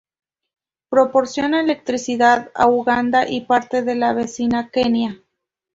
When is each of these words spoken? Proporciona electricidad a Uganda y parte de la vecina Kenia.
Proporciona 0.89 1.61
electricidad 1.61 2.49
a 2.55 2.65
Uganda 2.65 3.29
y 3.29 3.41
parte 3.41 3.83
de 3.83 3.93
la 3.93 4.13
vecina 4.13 4.71
Kenia. 4.73 5.21